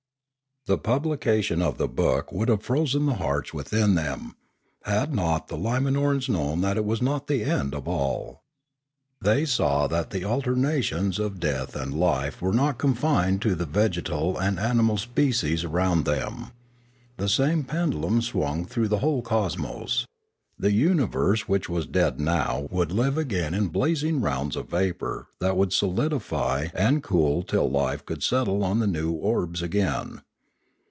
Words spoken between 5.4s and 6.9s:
the Limanorans known that that